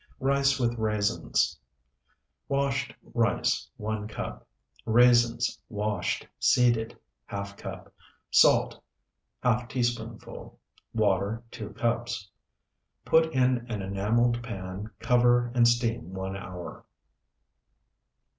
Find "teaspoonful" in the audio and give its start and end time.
9.69-10.59